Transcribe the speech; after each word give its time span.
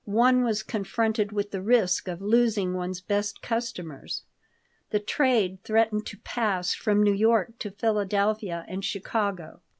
One 0.05 0.43
was 0.43 0.63
confronted 0.63 1.31
with 1.31 1.51
the 1.51 1.61
risk 1.61 2.07
of 2.07 2.23
losing 2.23 2.73
one's 2.73 3.01
best 3.01 3.43
customers. 3.43 4.23
The 4.89 4.99
trade 4.99 5.59
threatened 5.63 6.07
to 6.07 6.17
pass 6.17 6.73
from 6.73 7.03
New 7.03 7.13
York 7.13 7.59
to 7.59 7.69
Philadelphia 7.69 8.65
and 8.67 8.83
Chicago. 8.83 9.61